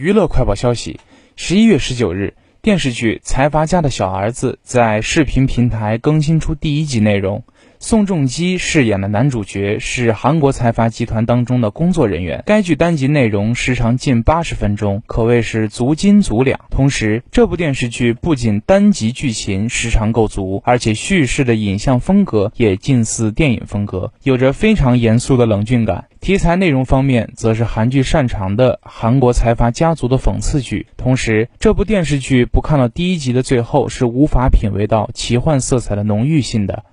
[0.00, 0.98] 娱乐快报消息：
[1.36, 7.44] 十一月十九日，电视剧《财阀家的小儿子》在视频平台更新出第一集内容。
[7.80, 12.42] 宋仲基饰演的男主角是韩国财阀集团当中的工作人员。
[12.46, 16.60] 该剧单集内容时长近八十分钟，可谓是足斤足两。
[16.70, 26.06] 同时，这部电视剧不仅单集剧情时长够足，而且叙事的影像风格也近似电影风格，有着非常严肃的冷峻感。
[26.20, 30.86] 题材内容方面，则是韩剧擅长的韩国财阀家族的讽刺剧。
[30.98, 36.84] 同时，这部电视剧不看到第一集的最后，是无法品味到奇幻色彩的浓郁性的。